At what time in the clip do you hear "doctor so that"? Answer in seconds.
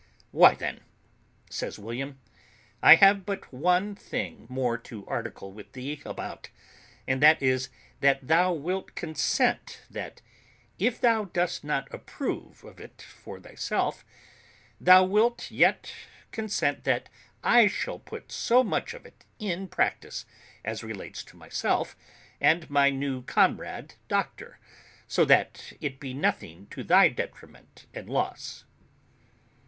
24.07-25.73